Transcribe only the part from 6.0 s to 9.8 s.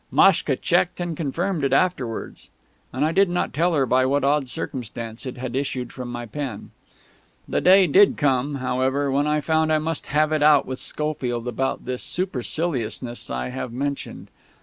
my pen. The day did come, however, when I found I